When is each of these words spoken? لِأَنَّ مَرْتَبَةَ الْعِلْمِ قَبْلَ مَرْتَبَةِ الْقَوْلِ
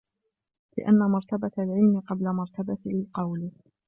لِأَنَّ 0.77 0.97
مَرْتَبَةَ 0.99 1.51
الْعِلْمِ 1.59 1.99
قَبْلَ 1.99 2.25
مَرْتَبَةِ 2.29 2.77
الْقَوْلِ 2.87 3.51